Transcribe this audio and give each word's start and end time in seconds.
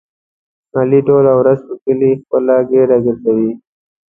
علي 0.77 0.99
ټوله 1.07 1.31
ورځ 1.39 1.59
په 1.67 1.75
کلي 1.83 2.11
خپله 2.21 2.55
ګېډه 2.69 2.97
ګرځوي. 3.05 3.51